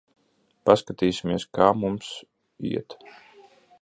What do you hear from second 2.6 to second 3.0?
iet.